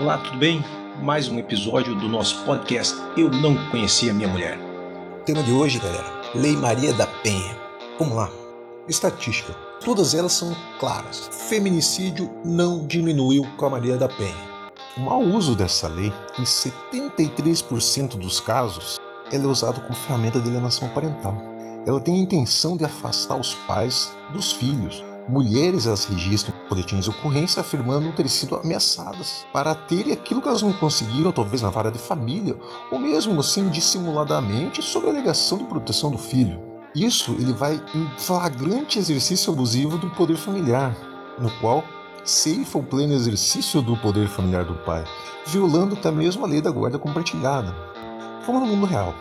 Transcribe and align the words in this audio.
Olá, 0.00 0.16
tudo 0.16 0.38
bem? 0.38 0.64
Mais 1.02 1.28
um 1.28 1.38
episódio 1.38 1.94
do 1.94 2.08
nosso 2.08 2.42
podcast 2.46 2.96
Eu 3.18 3.30
Não 3.30 3.54
Conhecia 3.70 4.14
Minha 4.14 4.28
Mulher. 4.28 4.58
O 5.20 5.24
tema 5.24 5.42
de 5.42 5.52
hoje, 5.52 5.78
galera, 5.78 6.22
Lei 6.34 6.56
Maria 6.56 6.94
da 6.94 7.06
Penha. 7.06 7.54
Vamos 7.98 8.16
lá. 8.16 8.30
Estatística. 8.88 9.52
Todas 9.84 10.14
elas 10.14 10.32
são 10.32 10.56
claras. 10.78 11.28
Feminicídio 11.50 12.30
não 12.42 12.86
diminuiu 12.86 13.44
com 13.58 13.66
a 13.66 13.70
Maria 13.70 13.98
da 13.98 14.08
Penha. 14.08 14.34
O 14.96 15.00
mau 15.00 15.20
uso 15.20 15.54
dessa 15.54 15.86
lei, 15.86 16.10
em 16.38 16.44
73% 16.44 18.16
dos 18.16 18.40
casos, 18.40 18.98
ela 19.30 19.44
é 19.44 19.48
usada 19.48 19.80
como 19.80 19.94
ferramenta 19.94 20.40
de 20.40 20.48
alienação 20.48 20.88
parental. 20.88 21.36
Ela 21.86 22.00
tem 22.00 22.14
a 22.14 22.22
intenção 22.22 22.74
de 22.74 22.86
afastar 22.86 23.36
os 23.36 23.52
pais 23.66 24.10
dos 24.32 24.50
filhos, 24.50 25.04
mulheres 25.28 25.86
as 25.86 26.04
registram 26.04 26.54
boletins 26.68 27.04
de 27.04 27.10
ocorrência 27.10 27.60
afirmando 27.60 28.12
ter 28.12 28.28
sido 28.28 28.56
ameaçadas 28.56 29.46
para 29.52 29.74
terem 29.74 30.12
aquilo 30.12 30.42
que 30.42 30.48
elas 30.48 30.62
não 30.62 30.72
conseguiram, 30.72 31.32
talvez 31.32 31.62
na 31.62 31.70
vara 31.70 31.90
de 31.90 31.98
família, 31.98 32.56
ou 32.90 32.98
mesmo 32.98 33.38
assim 33.40 33.68
dissimuladamente, 33.68 34.82
sob 34.82 35.06
a 35.06 35.10
alegação 35.10 35.58
de 35.58 35.64
proteção 35.64 36.10
do 36.10 36.18
filho. 36.18 36.60
Isso 36.94 37.32
ele 37.32 37.52
vai 37.52 37.80
em 37.94 38.10
flagrante 38.18 38.98
exercício 38.98 39.52
abusivo 39.52 39.96
do 39.96 40.10
poder 40.10 40.36
familiar, 40.36 40.96
no 41.38 41.50
qual 41.60 41.84
ceifa 42.24 42.78
o 42.78 42.82
pleno 42.82 43.14
exercício 43.14 43.80
do 43.80 43.96
poder 43.96 44.28
familiar 44.28 44.64
do 44.64 44.74
pai, 44.84 45.04
violando 45.46 45.94
até 45.94 46.10
mesmo 46.10 46.44
a 46.44 46.48
lei 46.48 46.60
da 46.60 46.70
guarda 46.70 46.98
compartilhada. 46.98 47.74
Vamos 48.46 48.62
no 48.62 48.68
mundo 48.68 48.86
real. 48.86 49.14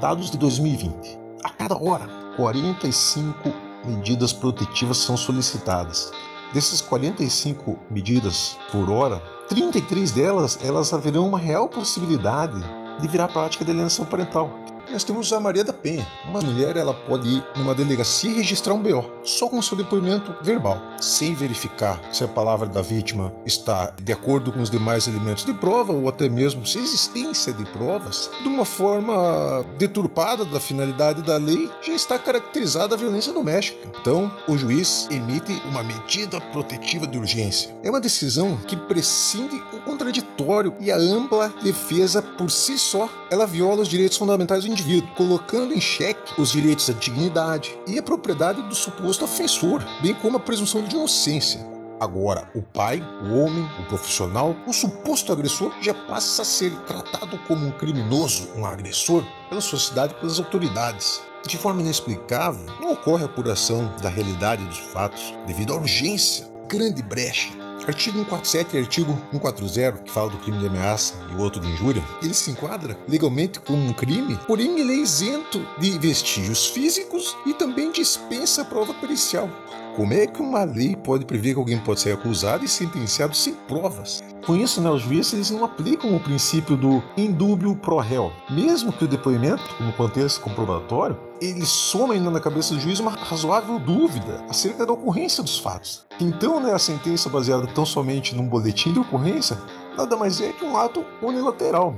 Dados 0.00 0.30
de 0.30 0.38
2020. 0.38 1.18
A 1.42 1.50
cada 1.50 1.76
hora, 1.76 2.08
45 2.36 3.69
medidas 3.84 4.32
protetivas 4.32 4.98
são 4.98 5.16
solicitadas. 5.16 6.12
Dessas 6.52 6.80
45 6.80 7.78
medidas 7.90 8.58
por 8.72 8.90
hora, 8.90 9.22
33 9.48 10.10
delas 10.10 10.58
elas 10.62 10.92
haverão 10.92 11.26
uma 11.26 11.38
real 11.38 11.68
possibilidade 11.68 12.60
de 13.00 13.08
virar 13.08 13.28
prática 13.28 13.64
de 13.64 13.70
alienação 13.70 14.04
parental, 14.04 14.50
nós 14.90 15.04
temos 15.04 15.32
a 15.32 15.38
Maria 15.40 15.62
da 15.62 15.72
Penha. 15.72 16.06
Uma 16.24 16.40
mulher 16.40 16.76
ela 16.76 16.92
pode 16.92 17.28
ir 17.28 17.44
numa 17.56 17.74
delegacia 17.74 18.30
e 18.30 18.34
registrar 18.34 18.74
um 18.74 18.82
BO, 18.82 19.08
só 19.22 19.48
com 19.48 19.62
seu 19.62 19.76
depoimento 19.76 20.34
verbal, 20.42 20.80
sem 21.00 21.34
verificar 21.34 22.00
se 22.12 22.24
a 22.24 22.28
palavra 22.28 22.68
da 22.68 22.82
vítima 22.82 23.32
está 23.46 23.92
de 24.02 24.12
acordo 24.12 24.52
com 24.52 24.60
os 24.60 24.70
demais 24.70 25.06
elementos 25.06 25.44
de 25.44 25.54
prova 25.54 25.92
ou 25.92 26.08
até 26.08 26.28
mesmo 26.28 26.66
se 26.66 26.78
a 26.78 26.82
existência 26.82 27.52
de 27.52 27.64
provas, 27.66 28.30
de 28.42 28.48
uma 28.48 28.64
forma 28.64 29.64
deturpada 29.78 30.44
da 30.44 30.58
finalidade 30.58 31.22
da 31.22 31.36
lei, 31.36 31.70
já 31.80 31.92
está 31.92 32.18
caracterizada 32.18 32.94
a 32.94 32.98
violência 32.98 33.32
doméstica. 33.32 33.88
Então, 34.00 34.30
o 34.48 34.56
juiz 34.58 35.06
emite 35.10 35.52
uma 35.66 35.82
medida 35.82 36.40
protetiva 36.40 37.06
de 37.06 37.18
urgência. 37.18 37.74
É 37.82 37.90
uma 37.90 38.00
decisão 38.00 38.56
que 38.66 38.76
prescinde 38.76 39.62
o 39.72 39.80
contraditório 39.80 40.74
e 40.80 40.90
a 40.90 40.96
ampla 40.96 41.52
defesa 41.62 42.20
por 42.20 42.50
si 42.50 42.78
só, 42.78 43.08
ela 43.30 43.46
viola 43.46 43.82
os 43.82 43.88
direitos 43.88 44.18
fundamentais 44.18 44.64
do 44.64 44.70
indivíduo 44.70 44.79
indivíduo, 44.80 45.14
colocando 45.14 45.74
em 45.74 45.80
xeque 45.80 46.40
os 46.40 46.52
direitos 46.52 46.88
à 46.88 46.92
dignidade 46.92 47.78
e 47.86 47.98
a 47.98 48.02
propriedade 48.02 48.62
do 48.62 48.74
suposto 48.74 49.24
ofensor, 49.24 49.84
bem 50.02 50.14
como 50.14 50.36
a 50.36 50.40
presunção 50.40 50.82
de 50.82 50.96
inocência. 50.96 51.60
Agora, 52.00 52.50
o 52.54 52.62
pai, 52.62 53.02
o 53.22 53.34
homem, 53.38 53.68
o 53.78 53.84
profissional, 53.84 54.56
o 54.66 54.72
suposto 54.72 55.32
agressor 55.32 55.70
já 55.82 55.92
passa 55.92 56.42
a 56.42 56.44
ser 56.44 56.70
tratado 56.86 57.38
como 57.46 57.66
um 57.66 57.72
criminoso, 57.72 58.48
um 58.56 58.64
agressor, 58.64 59.22
pela 59.50 59.60
sociedade 59.60 60.14
e 60.14 60.20
pelas 60.20 60.38
autoridades. 60.38 61.20
De 61.46 61.58
forma 61.58 61.82
inexplicável, 61.82 62.64
não 62.80 62.92
ocorre 62.92 63.22
a 63.22 63.26
apuração 63.26 63.94
da 64.02 64.08
realidade 64.08 64.64
dos 64.64 64.78
fatos 64.78 65.34
devido 65.46 65.74
à 65.74 65.76
urgência, 65.76 66.48
grande 66.68 67.02
brecha 67.02 67.69
Artigo 67.86 68.18
147 68.18 68.76
e 68.76 68.78
artigo 68.78 69.18
140, 69.32 70.02
que 70.02 70.10
fala 70.10 70.30
do 70.30 70.38
crime 70.38 70.58
de 70.58 70.66
ameaça 70.66 71.14
e 71.30 71.34
o 71.34 71.40
outro 71.40 71.60
de 71.60 71.68
injúria, 71.68 72.02
ele 72.22 72.34
se 72.34 72.50
enquadra 72.50 72.96
legalmente 73.08 73.58
como 73.58 73.82
um 73.82 73.92
crime, 73.92 74.38
porém 74.46 74.78
ele 74.78 74.92
é 74.92 74.96
isento 74.96 75.66
de 75.78 75.98
vestígios 75.98 76.66
físicos 76.66 77.36
e 77.46 77.54
também 77.54 77.90
dispensa 77.90 78.62
a 78.62 78.64
prova 78.64 78.92
pericial. 78.94 79.48
Como 79.96 80.14
é 80.14 80.24
que 80.26 80.40
uma 80.40 80.62
lei 80.62 80.94
pode 80.94 81.26
prever 81.26 81.54
que 81.54 81.58
alguém 81.58 81.78
pode 81.78 82.00
ser 82.00 82.12
acusado 82.12 82.64
e 82.64 82.68
sentenciado 82.68 83.34
sem 83.34 83.54
provas? 83.54 84.22
Com 84.46 84.56
isso, 84.56 84.80
né, 84.80 84.88
os 84.88 85.02
juízes 85.02 85.32
eles 85.32 85.50
não 85.50 85.64
aplicam 85.64 86.14
o 86.14 86.20
princípio 86.20 86.76
do 86.76 87.02
indúbio 87.16 87.74
pro 87.74 87.98
réu. 87.98 88.32
Mesmo 88.48 88.92
que 88.92 89.04
o 89.04 89.08
depoimento, 89.08 89.62
como 89.76 89.92
contexto 89.92 90.40
comprobatório, 90.40 91.18
ele 91.40 91.66
soma 91.66 92.14
ainda 92.14 92.30
na 92.30 92.40
cabeça 92.40 92.74
do 92.74 92.80
juiz 92.80 93.00
uma 93.00 93.10
razoável 93.10 93.78
dúvida 93.80 94.44
acerca 94.48 94.86
da 94.86 94.92
ocorrência 94.92 95.42
dos 95.42 95.58
fatos. 95.58 96.06
Então, 96.20 96.60
né, 96.60 96.72
a 96.72 96.78
sentença 96.78 97.28
baseada 97.28 97.66
tão 97.66 97.84
somente 97.84 98.34
num 98.34 98.46
boletim 98.46 98.92
de 98.92 99.00
ocorrência 99.00 99.58
nada 99.96 100.16
mais 100.16 100.40
é 100.40 100.52
que 100.52 100.64
um 100.64 100.76
ato 100.76 101.04
unilateral. 101.20 101.94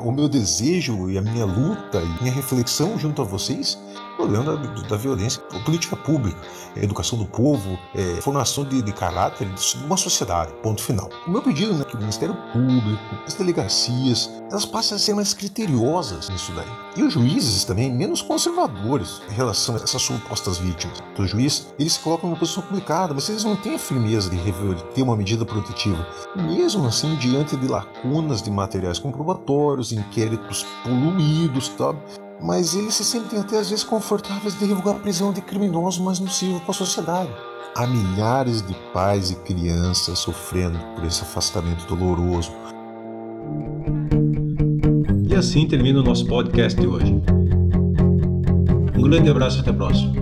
O 0.00 0.12
meu 0.12 0.28
desejo 0.28 1.10
e 1.10 1.18
a 1.18 1.22
minha 1.22 1.44
luta 1.44 2.00
e 2.00 2.22
minha 2.22 2.32
reflexão 2.32 2.96
junto 2.96 3.20
a 3.20 3.24
vocês 3.24 3.78
problema 4.16 4.56
da, 4.56 4.82
da 4.82 4.96
violência, 4.96 5.42
política 5.64 5.96
pública, 5.96 6.38
educação 6.76 7.18
do 7.18 7.26
povo, 7.26 7.78
é, 7.94 8.20
formação 8.20 8.64
de, 8.64 8.82
de 8.82 8.92
caráter 8.92 9.48
de 9.48 9.76
uma 9.84 9.96
sociedade. 9.96 10.52
Ponto 10.62 10.82
final. 10.82 11.08
O 11.26 11.30
meu 11.30 11.42
pedido 11.42 11.80
é 11.80 11.84
que 11.84 11.94
o 11.94 11.98
Ministério 11.98 12.36
Público, 12.52 13.14
as 13.26 13.34
delegacias, 13.34 14.30
elas 14.50 14.64
passem 14.64 14.96
a 14.96 14.98
ser 14.98 15.14
mais 15.14 15.34
criteriosas 15.34 16.28
nisso 16.28 16.52
daí. 16.52 16.68
E 16.96 17.02
os 17.02 17.12
juízes 17.12 17.64
também 17.64 17.92
menos 17.92 18.20
conservadores 18.20 19.22
em 19.30 19.32
relação 19.32 19.74
a 19.74 19.78
essas 19.78 20.02
supostas 20.02 20.58
vítimas. 20.58 21.02
Então, 21.12 21.24
os 21.24 21.30
juízes, 21.30 21.74
eles 21.78 21.96
colocam 21.96 22.28
numa 22.28 22.38
posição 22.38 22.62
complicada, 22.62 23.14
mas 23.14 23.28
eles 23.28 23.44
não 23.44 23.56
têm 23.56 23.74
a 23.74 23.78
firmeza 23.78 24.28
de 24.28 24.36
reverter 24.36 25.02
uma 25.02 25.16
medida 25.16 25.44
protetiva. 25.44 26.06
Mesmo 26.36 26.86
assim, 26.86 27.16
diante 27.16 27.56
de 27.56 27.66
lacunas 27.66 28.42
de 28.42 28.50
materiais 28.50 28.98
comprobatórios, 28.98 29.92
inquéritos 29.92 30.66
poluídos, 30.84 31.68
tá? 31.70 31.94
Mas 32.42 32.74
eles 32.74 32.94
se 32.94 33.04
sentem 33.04 33.38
até 33.38 33.58
às 33.58 33.70
vezes 33.70 33.84
confortáveis 33.84 34.58
de 34.58 34.64
revogar 34.64 34.96
a 34.96 34.98
prisão 34.98 35.32
de 35.32 35.40
criminosos 35.40 36.00
mais 36.00 36.18
nocivos 36.18 36.60
para 36.62 36.70
a 36.72 36.74
sociedade. 36.74 37.30
Há 37.74 37.86
milhares 37.86 38.60
de 38.62 38.74
pais 38.92 39.30
e 39.30 39.36
crianças 39.36 40.18
sofrendo 40.18 40.78
por 40.94 41.04
esse 41.04 41.22
afastamento 41.22 41.86
doloroso. 41.86 42.52
E 45.28 45.34
assim 45.34 45.66
termina 45.66 46.00
o 46.00 46.02
nosso 46.02 46.26
podcast 46.26 46.78
de 46.78 46.86
hoje. 46.86 47.14
Um 48.96 49.02
grande 49.02 49.30
abraço 49.30 49.58
e 49.58 49.60
até 49.60 49.70
a 49.70 49.74
próxima. 49.74 50.21